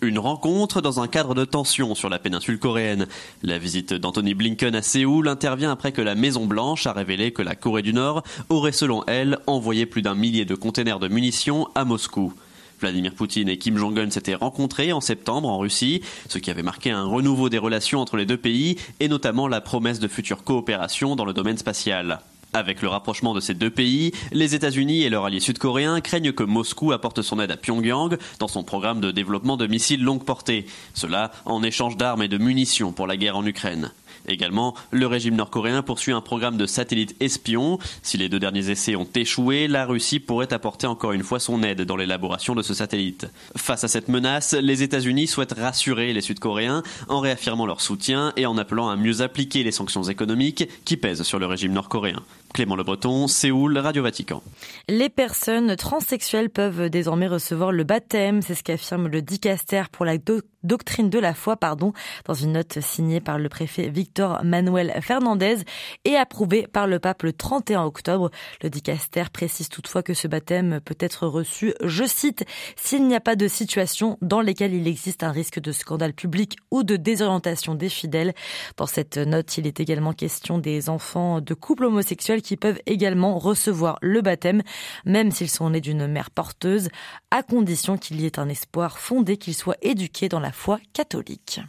Une 0.01 0.18
rencontre 0.18 0.80
dans 0.80 1.01
un 1.01 1.10
cadre 1.10 1.36
de 1.36 1.44
tension 1.44 1.94
sur 1.94 2.07
la 2.07 2.19
péninsule 2.19 2.57
coréenne. 2.57 3.06
La 3.44 3.60
visite 3.60 3.94
d'Anthony 3.94 4.34
Blinken 4.34 4.74
à 4.74 4.81
Séoul 4.81 5.28
intervient 5.28 5.72
après 5.72 5.92
que 5.92 6.01
la 6.01 6.16
Maison 6.16 6.46
Blanche 6.46 6.88
a 6.88 6.94
révélé 6.94 7.34
que 7.34 7.42
la 7.42 7.54
Corée 7.54 7.81
du 7.81 7.94
Nord 7.94 8.24
aurait 8.48 8.72
selon 8.72 9.04
elle 9.07 9.40
envoyé 9.46 9.86
plus 9.86 10.01
d'un 10.01 10.16
millier 10.16 10.46
de 10.46 10.56
containers 10.56 11.00
de 11.00 11.10
munitions 11.10 11.68
à 11.75 11.84
Moscou. 11.84 12.34
Vladimir 12.79 13.13
Poutine 13.13 13.50
et 13.50 13.58
Kim 13.58 13.77
Jong-un 13.77 14.10
s'étaient 14.10 14.36
rencontrés 14.36 14.94
en 14.94 15.01
septembre 15.01 15.50
en 15.50 15.58
Russie, 15.58 16.01
ce 16.29 16.38
qui 16.38 16.50
avait 16.50 16.63
marqué 16.63 16.91
un 16.91 17.03
renouveau 17.03 17.50
des 17.50 17.58
relations 17.58 18.00
entre 18.00 18.15
les 18.15 18.25
deux 18.25 18.38
pays 18.38 18.77
et 19.01 19.10
notamment 19.10 19.50
la 19.50 19.60
promesse 19.60 20.00
de 20.00 20.08
future 20.08 20.46
coopération 20.46 21.18
dans 21.18 21.25
le 21.25 21.34
domaine 21.34 21.58
spatial. 21.58 22.22
Avec 22.53 22.82
le 22.82 22.88
rapprochement 22.88 23.36
de 23.36 23.39
ces 23.39 23.53
deux 23.53 23.70
pays, 23.70 24.12
les 24.32 24.56
États-Unis 24.56 25.03
et 25.03 25.10
leurs 25.10 25.25
alliés 25.25 25.39
sud-coréens 25.39 26.01
craignent 26.01 26.32
que 26.32 26.44
Moscou 26.44 26.91
apporte 26.91 27.22
son 27.22 27.39
aide 27.39 27.51
à 27.51 27.58
Pyongyang 27.58 28.18
dans 28.39 28.48
son 28.48 28.63
programme 28.63 29.01
de 29.01 29.12
développement 29.12 29.56
de 29.56 29.68
missiles 29.68 30.03
longue 30.03 30.24
portée, 30.24 30.65
cela 30.96 31.32
en 31.46 31.62
échange 31.62 31.96
d'armes 31.96 32.24
et 32.24 32.27
de 32.27 32.39
munitions 32.39 32.91
pour 32.91 33.06
la 33.06 33.18
guerre 33.18 33.38
en 33.38 33.46
Ukraine. 33.46 33.91
Également, 34.27 34.75
le 34.91 35.08
régime 35.08 35.36
nord-coréen 35.36 35.82
poursuit 35.82 36.12
un 36.12 36.22
programme 36.22 36.58
de 36.58 36.65
satellites 36.65 37.15
espions. 37.20 37.79
Si 38.01 38.18
les 38.18 38.29
deux 38.29 38.39
derniers 38.39 38.70
essais 38.70 38.96
ont 38.96 39.08
échoué, 39.15 39.68
la 39.68 39.86
Russie 39.86 40.20
pourrait 40.20 40.53
apporter 40.53 40.88
encore 40.88 41.13
une 41.13 41.24
fois 41.24 41.39
son 41.39 41.63
aide 41.63 41.82
dans 41.82 41.96
l'élaboration 41.96 42.56
de 42.56 42.62
ce 42.62 42.74
satellite. 42.74 43.27
Face 43.56 43.84
à 43.84 43.88
cette 43.88 44.08
menace, 44.08 44.53
les 44.53 44.84
États-Unis 44.84 45.27
souhaitent 45.27 45.56
rassurer 45.58 46.13
les 46.13 46.22
Sud-Coréens 46.22 46.84
en 47.08 47.20
réaffirmant 47.20 47.65
leur 47.65 47.82
soutien 47.82 48.34
et 48.38 48.46
en 48.46 48.58
appelant 48.58 48.89
à 48.89 48.96
mieux 48.96 49.22
appliquer 49.22 49.63
les 49.63 49.72
sanctions 49.72 50.03
économiques 50.03 50.68
qui 50.86 50.98
pèsent 50.98 51.24
sur 51.24 51.39
le 51.39 51.46
régime 51.46 51.74
nord-coréen. 51.74 52.22
Clément 52.53 52.75
Le 52.75 52.84
Breton, 52.84 53.27
Séoul, 53.27 53.77
Radio 53.77 54.03
Vatican. 54.03 54.41
Les 54.88 55.10
personnes 55.10 55.75
transsexuelles 55.75 56.50
peuvent 56.50 56.89
désormais 56.89 57.27
recevoir 57.27 57.72
le 57.72 57.84
baptême, 57.84 58.41
c'est 58.41 58.56
ce 58.56 58.63
qu'affirme 58.63 59.08
le 59.08 59.22
dicaster 59.22 59.84
pour 59.91 60.06
la 60.06 60.18
doctrine 60.63 61.10
de 61.10 61.20
la 61.20 61.34
foi, 61.34 61.56
pardon, 61.56 61.94
dans 62.25 62.34
une 62.34 62.53
note 62.53 62.79
signée 62.82 63.22
par 63.22 63.38
le 63.38 63.50
préfet 63.50 63.89
Victor 63.89 64.44
Manuel 64.44 65.00
Fernandez 65.01 65.58
et 66.06 66.15
approuvée 66.15 66.68
par 66.68 66.88
le 66.88 67.00
pape 67.00 67.24
le 67.24 67.34
31 67.34 67.84
octobre. 67.84 68.29
Le 68.62 68.70
dicaster 68.70 69.24
précise 69.32 69.70
toutefois 69.70 70.03
que 70.03 70.13
ce 70.13 70.27
baptême 70.27 70.79
peut 70.84 70.98
être 71.00 71.27
reçu, 71.27 71.74
je 71.84 72.03
cite, 72.03 72.46
s'il 72.75 73.08
n'y 73.08 73.15
a 73.15 73.22
pas 73.22 73.36
de 73.36 73.48
situation 73.48 74.18
dans 74.22 74.41
lesquelles 74.41 74.74
il 74.74 74.88
existe 74.88 75.24
un 75.24 75.32
risque 75.32 75.60
de 75.60 75.72
scandale 75.72 76.13
public 76.13 76.58
ou 76.72 76.84
de 76.84 76.96
désorientation 76.96 77.75
des 77.75 77.89
fidèles. 77.89 78.34
Dans 78.77 78.88
cette 78.88 79.18
note, 79.18 79.58
il 79.58 79.68
est 79.68 79.79
également 79.79 80.13
question 80.13 80.58
des 80.58 80.89
enfants 80.89 81.41
de 81.41 81.53
couples 81.53 81.86
homosexuels 81.86 82.38
qui 82.41 82.58
peuvent 82.58 82.79
également 82.86 83.38
recevoir 83.38 83.98
le 84.01 84.22
baptême, 84.22 84.62
même 85.05 85.31
s'ils 85.31 85.50
sont 85.50 85.69
nés 85.69 85.81
d'une 85.81 86.08
mère 86.08 86.31
porteuse, 86.31 86.89
à 87.31 87.43
condition 87.43 87.98
qu'il 87.98 88.22
y 88.22 88.25
ait 88.25 88.39
un 88.39 88.50
espoir 88.50 89.00
fondé 89.00 89.38
qu'ils 89.38 89.55
soient 89.55 89.77
éduqués 89.81 90.29
dans 90.29 90.39
la 90.39 90.51
foi 90.51 90.79
catholique. 90.93 91.62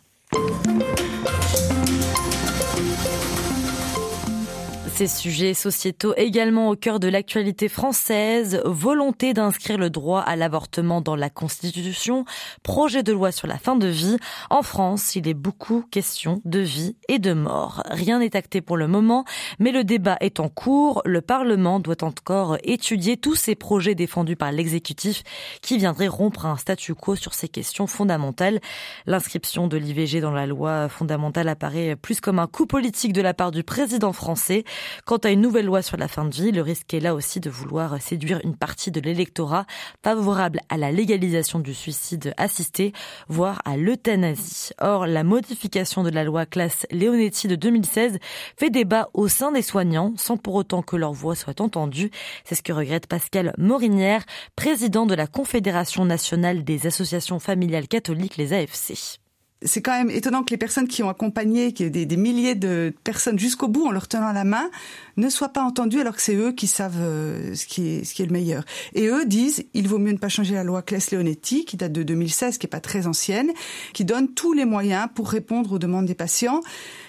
Ces 5.00 5.06
sujets 5.06 5.54
sociétaux 5.54 6.12
également 6.18 6.68
au 6.68 6.76
cœur 6.76 7.00
de 7.00 7.08
l'actualité 7.08 7.70
française, 7.70 8.60
volonté 8.66 9.32
d'inscrire 9.32 9.78
le 9.78 9.88
droit 9.88 10.20
à 10.20 10.36
l'avortement 10.36 11.00
dans 11.00 11.16
la 11.16 11.30
Constitution, 11.30 12.26
projet 12.62 13.02
de 13.02 13.10
loi 13.10 13.32
sur 13.32 13.48
la 13.48 13.56
fin 13.56 13.76
de 13.76 13.86
vie. 13.86 14.18
En 14.50 14.60
France, 14.60 15.16
il 15.16 15.26
est 15.26 15.32
beaucoup 15.32 15.86
question 15.90 16.42
de 16.44 16.58
vie 16.58 16.96
et 17.08 17.18
de 17.18 17.32
mort. 17.32 17.82
Rien 17.86 18.18
n'est 18.18 18.36
acté 18.36 18.60
pour 18.60 18.76
le 18.76 18.88
moment, 18.88 19.24
mais 19.58 19.72
le 19.72 19.84
débat 19.84 20.18
est 20.20 20.38
en 20.38 20.50
cours. 20.50 21.00
Le 21.06 21.22
Parlement 21.22 21.80
doit 21.80 22.04
encore 22.04 22.58
étudier 22.62 23.16
tous 23.16 23.36
ces 23.36 23.54
projets 23.54 23.94
défendus 23.94 24.36
par 24.36 24.52
l'exécutif 24.52 25.22
qui 25.62 25.78
viendraient 25.78 26.08
rompre 26.08 26.44
un 26.44 26.58
statu 26.58 26.94
quo 26.94 27.16
sur 27.16 27.32
ces 27.32 27.48
questions 27.48 27.86
fondamentales. 27.86 28.60
L'inscription 29.06 29.66
de 29.66 29.78
l'IVG 29.78 30.20
dans 30.20 30.30
la 30.30 30.44
loi 30.44 30.90
fondamentale 30.90 31.48
apparaît 31.48 31.96
plus 31.96 32.20
comme 32.20 32.38
un 32.38 32.46
coup 32.46 32.66
politique 32.66 33.14
de 33.14 33.22
la 33.22 33.32
part 33.32 33.50
du 33.50 33.64
président 33.64 34.12
français. 34.12 34.64
Quant 35.04 35.18
à 35.18 35.30
une 35.30 35.40
nouvelle 35.40 35.66
loi 35.66 35.82
sur 35.82 35.96
la 35.96 36.08
fin 36.08 36.24
de 36.24 36.34
vie, 36.34 36.52
le 36.52 36.62
risque 36.62 36.92
est 36.94 37.00
là 37.00 37.14
aussi 37.14 37.40
de 37.40 37.50
vouloir 37.50 38.00
séduire 38.00 38.40
une 38.44 38.56
partie 38.56 38.90
de 38.90 39.00
l'électorat 39.00 39.66
favorable 40.02 40.60
à 40.68 40.76
la 40.76 40.90
légalisation 40.90 41.58
du 41.58 41.74
suicide 41.74 42.34
assisté, 42.36 42.92
voire 43.28 43.60
à 43.64 43.76
l'euthanasie. 43.76 44.70
Or, 44.80 45.06
la 45.06 45.24
modification 45.24 46.02
de 46.02 46.10
la 46.10 46.24
loi 46.24 46.46
classe 46.46 46.86
Leonetti 46.90 47.48
de 47.48 47.56
2016 47.56 48.18
fait 48.56 48.70
débat 48.70 49.08
au 49.14 49.28
sein 49.28 49.52
des 49.52 49.62
soignants, 49.62 50.14
sans 50.16 50.36
pour 50.36 50.54
autant 50.54 50.82
que 50.82 50.96
leur 50.96 51.12
voix 51.12 51.34
soit 51.34 51.60
entendue. 51.60 52.10
C'est 52.44 52.54
ce 52.54 52.62
que 52.62 52.72
regrette 52.72 53.06
Pascal 53.06 53.52
Morinière, 53.58 54.24
président 54.56 55.06
de 55.06 55.14
la 55.14 55.26
Confédération 55.26 56.04
nationale 56.04 56.64
des 56.64 56.86
associations 56.86 57.38
familiales 57.38 57.88
catholiques, 57.88 58.36
les 58.36 58.52
AFC 58.52 59.19
c'est 59.62 59.82
quand 59.82 59.92
même 59.92 60.10
étonnant 60.10 60.42
que 60.42 60.50
les 60.50 60.56
personnes 60.56 60.88
qui 60.88 61.02
ont 61.02 61.10
accompagné 61.10 61.72
qui 61.72 61.90
des, 61.90 62.06
des 62.06 62.16
milliers 62.16 62.54
de 62.54 62.94
personnes 63.04 63.38
jusqu'au 63.38 63.68
bout 63.68 63.86
en 63.86 63.90
leur 63.90 64.08
tenant 64.08 64.32
la 64.32 64.44
main 64.44 64.70
ne 65.16 65.28
soient 65.28 65.50
pas 65.50 65.62
entendues 65.62 66.00
alors 66.00 66.16
que 66.16 66.22
c'est 66.22 66.34
eux 66.34 66.52
qui 66.52 66.66
savent 66.66 66.96
euh, 66.98 67.54
ce 67.54 67.66
qui 67.66 67.98
est 67.98 68.26
le 68.26 68.32
meilleur. 68.32 68.64
Et 68.94 69.06
eux 69.08 69.26
disent 69.26 69.64
il 69.74 69.86
vaut 69.86 69.98
mieux 69.98 70.12
ne 70.12 70.18
pas 70.18 70.28
changer 70.28 70.54
la 70.54 70.64
loi 70.64 70.82
Claes-Leonetti 70.82 71.64
qui 71.64 71.76
date 71.76 71.92
de 71.92 72.02
2016 72.02 72.58
qui 72.58 72.66
est 72.66 72.70
pas 72.70 72.80
très 72.80 73.06
ancienne 73.06 73.50
qui 73.92 74.04
donne 74.04 74.32
tous 74.32 74.52
les 74.52 74.64
moyens 74.64 75.08
pour 75.14 75.28
répondre 75.28 75.72
aux 75.72 75.78
demandes 75.78 76.06
des 76.06 76.14
patients 76.14 76.60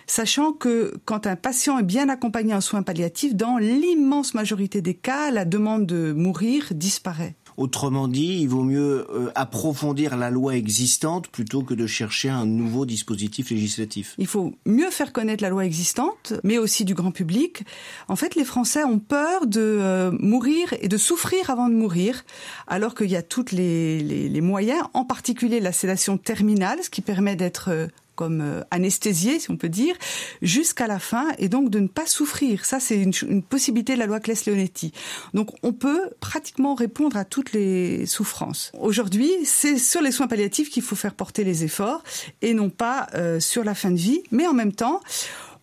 sachant 0.07 0.51
que 0.51 0.93
quand 1.05 1.27
un 1.27 1.37
patient 1.37 1.79
est 1.79 1.83
bien 1.83 2.09
accompagné 2.09 2.53
en 2.53 2.61
soins 2.61 2.83
palliatifs 2.83 3.35
dans 3.35 3.57
l'immense 3.57 4.33
majorité 4.33 4.81
des 4.81 4.93
cas 4.93 5.31
la 5.31 5.45
demande 5.45 5.85
de 5.85 6.11
mourir 6.11 6.67
disparaît. 6.71 7.35
Autrement 7.61 8.07
dit, 8.07 8.39
il 8.41 8.49
vaut 8.49 8.63
mieux 8.63 9.05
euh, 9.13 9.29
approfondir 9.35 10.17
la 10.17 10.31
loi 10.31 10.55
existante 10.55 11.27
plutôt 11.27 11.61
que 11.61 11.75
de 11.75 11.85
chercher 11.85 12.29
un 12.29 12.47
nouveau 12.47 12.87
dispositif 12.87 13.51
législatif. 13.51 14.15
Il 14.17 14.25
faut 14.25 14.55
mieux 14.65 14.89
faire 14.89 15.13
connaître 15.13 15.43
la 15.43 15.51
loi 15.51 15.63
existante, 15.63 16.33
mais 16.43 16.57
aussi 16.57 16.85
du 16.85 16.95
grand 16.95 17.11
public. 17.11 17.63
En 18.07 18.15
fait, 18.15 18.33
les 18.33 18.45
Français 18.45 18.83
ont 18.83 18.97
peur 18.97 19.45
de 19.45 19.61
euh, 19.61 20.11
mourir 20.11 20.73
et 20.81 20.87
de 20.87 20.97
souffrir 20.97 21.51
avant 21.51 21.69
de 21.69 21.75
mourir, 21.75 22.25
alors 22.65 22.95
qu'il 22.95 23.11
y 23.11 23.15
a 23.15 23.21
tous 23.21 23.51
les, 23.51 24.41
moyens, 24.41 24.81
en 24.95 25.05
particulier 25.05 25.59
la 25.59 25.71
sédation 25.71 26.17
terminale, 26.17 26.79
ce 26.81 26.89
qui 26.89 27.01
permet 27.01 27.35
d'être 27.35 27.69
euh, 27.69 27.85
comme 28.21 28.41
euh, 28.41 28.61
anesthésié, 28.69 29.39
si 29.39 29.49
on 29.49 29.57
peut 29.57 29.67
dire, 29.67 29.95
jusqu'à 30.43 30.85
la 30.85 30.99
fin, 30.99 31.29
et 31.39 31.49
donc 31.49 31.71
de 31.71 31.79
ne 31.79 31.87
pas 31.87 32.05
souffrir. 32.05 32.65
Ça, 32.65 32.79
c'est 32.79 33.01
une, 33.01 33.13
une, 33.27 33.41
possibilité 33.41 33.95
de 33.95 33.97
la 33.97 34.05
loi 34.05 34.19
Claes-Leonetti. 34.19 34.91
Donc, 35.33 35.49
on 35.63 35.73
peut 35.73 36.11
pratiquement 36.19 36.75
répondre 36.75 37.17
à 37.17 37.25
toutes 37.25 37.51
les 37.51 38.05
souffrances. 38.05 38.71
Aujourd'hui, 38.79 39.31
c'est 39.43 39.79
sur 39.79 40.03
les 40.03 40.11
soins 40.11 40.27
palliatifs 40.27 40.69
qu'il 40.69 40.83
faut 40.83 40.95
faire 40.95 41.15
porter 41.15 41.43
les 41.43 41.63
efforts, 41.63 42.03
et 42.43 42.53
non 42.53 42.69
pas 42.69 43.07
euh, 43.15 43.39
sur 43.39 43.63
la 43.63 43.73
fin 43.73 43.89
de 43.89 43.97
vie. 43.97 44.21
Mais 44.29 44.45
en 44.45 44.53
même 44.53 44.73
temps, 44.73 45.01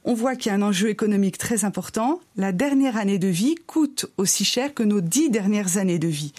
on 0.03 0.15
voit 0.15 0.35
qu'il 0.35 0.51
y 0.51 0.53
a 0.53 0.59
un 0.59 0.63
enjeu 0.63 0.89
économique 0.89 1.39
très 1.39 1.65
important. 1.65 2.19
La 2.35 2.51
dernière 2.51 2.97
année 2.97 3.21
de 3.21 3.29
vie 3.29 3.55
coûte 3.55 4.07
aussi 4.17 4.45
cher 4.45 4.75
que 4.75 4.83
nos 4.83 5.01
dix 5.01 5.31
dernières 5.31 5.77
années 5.77 6.01
de 6.01 6.09
vie. 6.09 6.33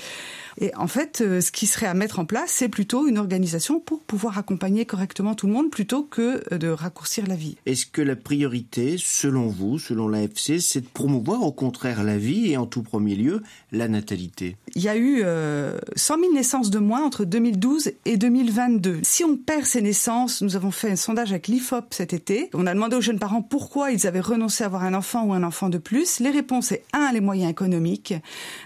Et 0.62 0.76
en 0.76 0.88
fait, 0.88 1.22
euh, 1.22 1.40
ce 1.40 1.52
qui 1.52 1.68
serait 1.68 1.86
à 1.86 1.94
mettre 1.94 2.20
en 2.20 2.26
place, 2.26 2.52
c'est 2.52 2.68
plutôt 2.68 3.08
une 3.08 3.18
organisation 3.18 3.80
pour 3.80 4.02
pouvoir 4.02 4.38
accompagner 4.38 4.86
correctement 4.86 5.34
tout 5.34 5.48
le 5.48 5.54
monde 5.54 5.72
plutôt 5.72 6.04
que 6.04 6.44
euh, 6.52 6.58
de 6.58 6.68
raccourcir 6.68 7.26
la 7.28 7.36
vie. 7.36 7.56
Est-ce 7.66 7.86
que 7.86 8.02
la 8.02 8.18
priorité, 8.18 8.96
selon 8.98 9.48
vous, 9.48 9.80
selon 9.80 10.10
l'AFC, 10.10 10.60
c'est 10.60 10.82
de 10.82 10.88
promouvoir 10.88 11.44
au 11.44 11.54
contraire 11.54 12.04
la 12.04 12.18
vie 12.18 12.52
et 12.52 12.58
en 12.58 12.66
tout 12.66 12.84
premier 12.84 13.16
lieu 13.16 13.42
la 13.72 13.88
natalité? 13.88 14.58
Il 14.76 14.82
y 14.82 14.90
a 14.90 14.98
eu 14.98 15.22
euh, 15.24 15.80
100 15.96 16.20
000 16.20 16.34
naissances 16.34 16.70
de 16.70 16.80
moins 16.80 17.06
entre 17.06 17.24
2012 17.24 17.92
et 18.04 18.18
2022. 18.18 19.00
Si 19.04 19.24
on 19.24 19.38
perd 19.38 19.64
ces 19.64 19.82
naissances, 19.82 20.42
nous 20.42 20.58
avons 20.58 20.72
fait 20.72 20.92
un 20.92 20.98
sondage 20.98 21.32
avec 21.32 21.48
l'IFOP 21.48 21.86
cet 21.92 22.14
été. 22.14 22.50
On 22.54 22.68
a 22.68 22.74
demandé 22.74 22.98
aux 22.98 23.02
jeunes 23.02 23.20
parents 23.20 23.42
pourquoi 23.42 23.92
ils 23.92 24.06
avaient 24.08 24.20
renoncé 24.20 24.64
à 24.64 24.68
avoir 24.68 24.84
un 24.84 24.94
enfant 24.94 25.24
ou 25.24 25.34
un 25.34 25.44
enfant 25.44 25.70
de 25.70 25.78
plus. 25.78 26.20
Les 26.20 26.32
réponses, 26.32 26.68
c'est 26.68 26.84
un, 26.92 27.14
les 27.14 27.22
moyens 27.22 27.50
économiques. 27.50 28.14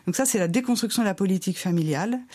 Donc 0.07 0.15
ça, 0.15 0.25
c'est 0.25 0.39
la 0.39 0.47
déconstruction 0.47 1.03
de 1.03 1.07
la 1.07 1.13
politique 1.13 1.59
familiale 1.59 1.82
familiale 1.83 2.25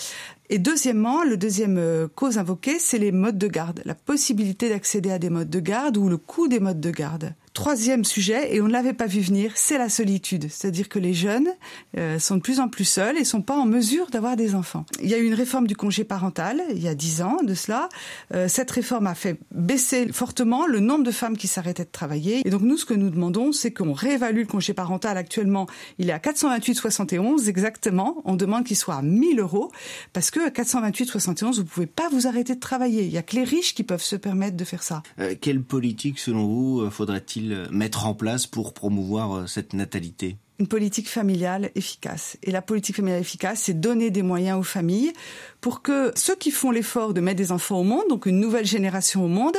et 0.51 0.59
deuxièmement, 0.59 1.25
le 1.25 1.37
deuxième 1.37 1.77
euh, 1.79 2.09
cause 2.09 2.39
invoquée, 2.39 2.79
c'est 2.79 2.99
les 2.99 3.13
modes 3.13 3.37
de 3.37 3.49
garde, 3.49 3.83
la 3.85 3.95
possibilité 3.95 4.71
d'accéder 4.71 5.11
à 5.11 5.19
des 5.19 5.29
modes 5.29 5.51
de 5.51 5.61
garde 5.61 5.97
ou 5.99 6.09
le 6.09 6.17
coût 6.17 6.49
des 6.49 6.59
modes 6.61 6.81
de 6.81 6.91
garde. 6.91 7.35
Troisième 7.59 8.05
sujet, 8.05 8.55
et 8.55 8.61
on 8.61 8.69
ne 8.69 8.73
l'avait 8.73 8.93
pas 8.93 9.07
vu 9.07 9.21
venir, 9.21 9.51
c'est 9.57 9.79
la 9.79 9.89
solitude. 9.89 10.47
C'est-à-dire 10.49 10.89
que 10.89 11.01
les 11.01 11.13
jeunes 11.13 11.49
euh, 11.97 12.21
sont 12.21 12.37
de 12.37 12.41
plus 12.41 12.61
en 12.61 12.69
plus 12.69 12.85
seuls 12.85 13.19
et 13.19 13.25
sont 13.25 13.43
pas 13.43 13.57
en 13.57 13.67
mesure 13.67 14.11
d'avoir 14.11 14.37
des 14.37 14.55
enfants. 14.55 14.87
Il 15.03 15.09
y 15.09 15.15
a 15.15 15.19
eu 15.19 15.25
une 15.25 15.35
réforme 15.35 15.67
du 15.67 15.75
congé 15.75 16.05
parental 16.05 16.63
il 16.71 16.81
y 16.81 16.87
a 16.87 16.95
dix 16.95 17.21
ans 17.21 17.39
de 17.43 17.55
cela. 17.55 17.89
Euh, 18.33 18.47
cette 18.47 18.71
réforme 18.71 19.09
a 19.09 19.17
fait 19.17 19.41
baisser 19.51 20.13
fortement 20.13 20.67
le 20.67 20.79
nombre 20.79 21.03
de 21.03 21.11
femmes 21.11 21.37
qui 21.37 21.49
s'arrêtaient 21.49 21.85
de 21.85 21.91
travailler. 21.91 22.43
Et 22.47 22.51
donc 22.51 22.63
nous, 22.63 22.77
ce 22.77 22.85
que 22.85 22.95
nous 22.95 23.11
demandons, 23.11 23.51
c'est 23.51 23.73
qu'on 23.73 23.93
réévalue 23.93 24.43
le 24.43 24.47
congé 24.47 24.73
parental. 24.73 25.17
Actuellement, 25.17 25.67
il 25.99 26.11
est 26.11 26.13
à 26.13 26.19
428,71 26.19 27.49
exactement. 27.49 28.23
On 28.25 28.37
demande 28.37 28.65
qu'il 28.65 28.77
soit 28.77 28.95
à 28.95 29.03
1000 29.03 29.41
euros 29.41 29.73
parce 30.13 30.31
que 30.31 30.38
à 30.45 30.51
428,71, 30.51 31.57
vous 31.57 31.65
pouvez 31.65 31.87
pas 31.87 32.09
vous 32.11 32.27
arrêter 32.27 32.55
de 32.55 32.61
travailler. 32.61 33.05
Il 33.05 33.11
y 33.11 33.19
a 33.19 33.23
que 33.23 33.37
les 33.37 33.45
riches 33.45 33.75
qui 33.75 33.85
peuvent 33.85 34.03
se 34.03 34.17
permettre 34.17 34.57
de 34.57 34.65
faire 34.65 34.83
ça. 34.83 35.03
Euh, 35.19 35.35
quelle 35.41 35.63
politique, 35.63 36.19
selon 36.19 36.47
vous, 36.47 36.81
euh, 36.81 36.91
faudrait-il 36.91 37.67
mettre 37.71 38.07
en 38.07 38.15
place 38.15 38.47
pour 38.47 38.75
promouvoir 38.75 39.33
euh, 39.33 39.47
cette 39.47 39.73
natalité? 39.73 40.37
Une 40.61 40.67
politique 40.67 41.09
familiale 41.09 41.71
efficace. 41.77 42.37
Et 42.43 42.51
la 42.51 42.63
politique 42.63 42.97
familiale 42.97 43.21
efficace, 43.21 43.63
c'est 43.65 43.79
donner 43.79 44.11
des 44.11 44.23
moyens 44.23 44.59
aux 44.59 44.65
familles 44.65 45.13
pour 45.61 45.83
que 45.83 46.13
ceux 46.15 46.37
qui 46.37 46.51
font 46.51 46.71
l'effort 46.71 47.15
de 47.15 47.21
mettre 47.21 47.37
des 47.39 47.53
enfants 47.53 47.81
au 47.81 47.85
monde, 47.85 48.05
donc 48.09 48.27
une 48.27 48.39
nouvelle 48.39 48.67
génération 48.67 49.25
au 49.25 49.29
monde, 49.29 49.57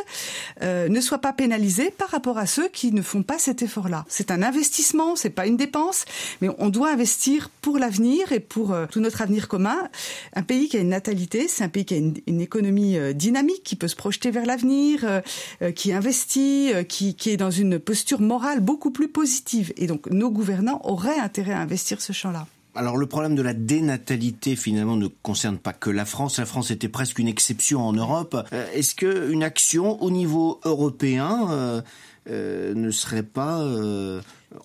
euh, 0.62 0.88
ne 0.88 1.02
soient 1.02 1.20
pas 1.20 1.34
pénalisés 1.34 1.92
par 1.92 2.10
rapport 2.10 2.38
à 2.38 2.46
ceux 2.46 2.68
qui 2.70 2.92
ne 2.92 3.02
font 3.02 3.24
pas 3.24 3.38
cet 3.38 3.62
effort-là. 3.62 4.06
C'est 4.08 4.32
un 4.32 4.42
investissement, 4.42 5.16
c'est 5.16 5.30
pas 5.30 5.46
une 5.46 5.58
dépense, 5.58 6.06
mais 6.42 6.50
on 6.58 6.70
doit 6.70 6.92
investir 6.92 7.50
pour 7.62 7.78
l'avenir 7.78 8.32
et 8.32 8.40
pour 8.40 8.72
euh, 8.72 8.86
tout 8.90 9.00
notre 9.00 9.22
avenir 9.22 9.48
commun. 9.48 9.78
Un 10.34 10.44
pays 10.44 10.70
qui 10.70 10.78
a 10.78 10.80
une 10.80 10.90
natalité, 10.90 11.48
c'est 11.48 11.64
un 11.64 11.70
pays 11.70 11.86
qui 11.86 11.96
a 11.96 11.98
une, 11.98 12.42
économie 12.42 12.98
euh, 12.98 13.14
dynamique, 13.14 13.64
qui 13.64 13.76
peut 13.76 13.88
se 13.88 13.96
projeter 13.96 14.32
vers 14.32 14.46
l'avenir, 14.46 15.04
euh, 15.04 15.72
qui 15.72 15.92
investit, 15.92 16.72
qui, 16.88 17.16
qui 17.16 17.32
est 17.32 17.38
dans 17.38 17.52
une 17.52 17.80
posture 17.80 18.22
morale 18.22 18.62
beaucoup 18.62 18.92
plus 18.92 19.10
positive. 19.10 19.74
Et 19.78 19.88
donc 19.88 20.08
nos 20.08 20.30
gouvernants 20.30 20.82
aurait 20.84 21.20
intérêt 21.20 21.54
à 21.54 21.60
investir 21.60 22.02
ce 22.02 22.14
champ-là. 22.14 22.48
Alors 22.80 22.96
le 22.96 23.08
problème 23.08 23.36
de 23.36 23.42
la 23.42 23.54
dénatalité 23.54 24.56
finalement 24.56 24.96
ne 24.96 25.08
concerne 25.08 25.58
pas 25.58 25.74
que 25.74 25.90
la 25.90 26.06
France. 26.06 26.40
La 26.40 26.46
France 26.46 26.72
était 26.72 26.88
presque 26.88 27.20
une 27.20 27.28
exception 27.28 27.86
en 27.86 27.92
Europe. 27.92 28.38
Euh, 28.54 28.72
Est-ce 28.74 28.96
que 28.96 29.30
une 29.30 29.44
action 29.44 30.02
au 30.02 30.10
niveau 30.10 30.62
européen 30.64 31.50
euh, 31.52 31.82
euh, 32.30 32.74
ne 32.74 32.90
serait 32.90 33.24
pas 33.24 33.60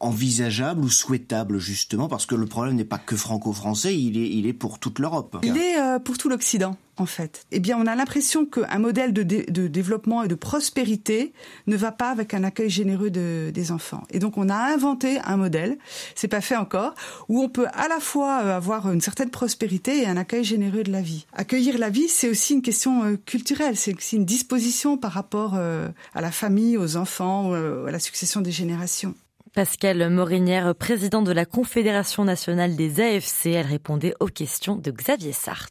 envisageable 0.01 0.83
ou 0.83 0.89
souhaitable 0.89 1.59
justement 1.59 2.09
parce 2.09 2.27
que 2.27 2.35
le 2.35 2.47
problème 2.47 2.75
n'est 2.75 2.85
pas 2.85 2.99
que 2.99 3.17
franco-français, 3.17 3.97
il 3.97 4.47
est, 4.47 4.53
pour 4.53 4.79
toute 4.79 4.99
l'Europe. 4.99 5.37
Il 5.43 5.57
est 5.57 5.79
euh, 5.79 5.99
pour 5.99 6.19
tout 6.19 6.29
l'Occident 6.29 6.77
en 6.97 7.07
fait. 7.07 7.45
Eh 7.51 7.59
bien, 7.59 7.77
on 7.77 7.87
a 7.87 7.97
l'impression 7.97 8.47
qu'un 8.47 8.79
modèle 8.79 9.13
de, 9.13 9.25
dé 9.25 9.45
de, 9.47 9.67
développement 9.67 10.23
et 10.23 10.29
de 10.29 10.37
prospérité 10.37 11.33
ne 11.67 11.77
va 11.77 11.91
pas 11.91 12.11
avec 12.11 12.35
un 12.35 12.45
accueil 12.45 12.71
généreux 12.71 13.11
de, 13.11 13.51
des 13.53 13.73
enfants. 13.73 14.05
Et 14.11 14.21
donc, 14.21 14.39
on 14.39 14.49
a 14.49 14.55
inventé 14.55 15.19
un 15.25 15.37
modèle, 15.37 15.77
c'est 16.15 16.29
pas 16.29 16.41
fait 16.41 16.55
encore, 16.55 16.95
où 17.29 17.43
on 17.43 17.49
peut 17.49 17.67
à 17.73 17.89
la 17.89 17.99
fois 17.99 18.43
euh, 18.45 18.57
avoir 18.57 18.93
une 18.93 19.01
certaine 19.01 19.31
prospérité 19.31 20.03
et 20.03 20.07
un 20.07 20.17
accueil 20.17 20.45
généreux 20.45 20.85
de 20.85 20.93
la 20.93 21.01
vie. 21.01 21.27
Accueillir 21.33 21.79
la 21.79 21.91
vie, 21.91 22.09
c'est 22.09 22.29
aussi 22.29 22.55
une 22.55 22.63
question 22.63 23.03
euh, 23.03 23.17
culturelle, 23.27 23.77
c'est 23.77 23.97
aussi 23.97 24.15
une 24.15 24.25
disposition 24.25 24.97
par 24.97 25.11
rapport 25.11 25.55
à 25.55 26.21
la 26.21 26.31
famille, 26.31 26.79
aux 26.79 26.97
enfants, 26.97 27.53
à 27.53 27.91
la 27.91 27.99
succession 27.99 28.41
des 28.41 28.53
générations. 28.53 29.15
Pascal 29.55 30.11
Morinière, 30.11 30.75
président 30.75 31.23
de 31.23 31.31
la 31.31 31.45
Confédération 31.45 32.25
nationale 32.25 32.75
des 32.75 32.99
AFC, 32.99 33.47
elle 33.55 33.67
répondait 33.67 34.17
aux 34.19 34.27
questions 34.27 34.75
de 34.75 34.91
Xavier 34.91 35.31
Sartre. 35.31 35.71